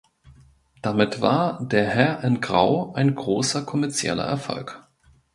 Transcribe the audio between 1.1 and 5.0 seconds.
war "Der Herr in Grau" ein großer kommerzieller Erfolg.